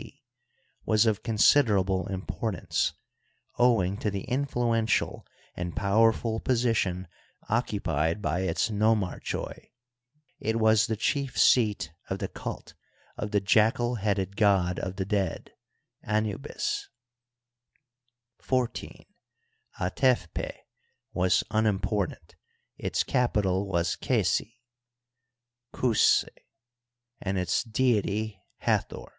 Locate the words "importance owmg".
2.06-4.00